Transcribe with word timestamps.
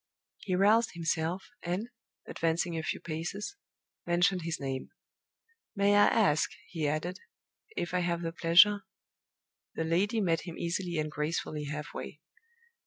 He 0.39 0.55
roused 0.55 0.93
himself, 0.95 1.45
and, 1.61 1.87
advancing 2.27 2.75
a 2.75 2.81
few 2.81 2.99
paces, 2.99 3.55
mentioned 4.07 4.41
his 4.41 4.59
name. 4.59 4.89
"May 5.75 5.95
I 5.95 6.07
ask," 6.07 6.49
he 6.69 6.87
added, 6.87 7.19
"if 7.77 7.93
I 7.93 7.99
have 7.99 8.23
the 8.23 8.33
pleasure?" 8.33 8.81
The 9.75 9.83
lady 9.83 10.19
met 10.19 10.41
him 10.41 10.57
easily 10.57 10.97
and 10.97 11.11
gracefully 11.11 11.65
half 11.65 11.93
way. 11.93 12.19